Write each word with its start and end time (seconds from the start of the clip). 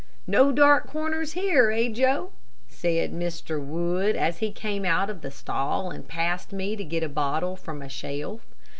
"No 0.25 0.51
dark 0.51 0.87
corners 0.87 1.33
here, 1.33 1.69
eh 1.69 1.87
Joe!" 1.89 2.31
said 2.67 3.13
Mr. 3.13 3.63
Wood, 3.63 4.15
as 4.15 4.39
he 4.39 4.51
came 4.51 4.83
out 4.83 5.11
of 5.11 5.21
the 5.21 5.29
stall 5.29 5.91
and 5.91 6.07
passed 6.07 6.51
me 6.51 6.75
to 6.75 6.83
get 6.83 7.03
a 7.03 7.07
bottle 7.07 7.55
from 7.55 7.83
a 7.83 7.87
shelf. 7.89 8.41